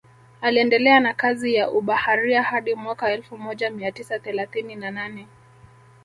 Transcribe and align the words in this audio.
Aliendelea 0.41 0.99
na 0.99 1.13
kazi 1.13 1.53
ya 1.55 1.71
ubaharia 1.71 2.43
hadi 2.43 2.75
mwaka 2.75 3.11
elfu 3.11 3.37
moja 3.37 3.69
mia 3.69 3.91
tisa 3.91 4.19
thelathini 4.19 4.75
na 4.75 4.91
nane 4.91 5.27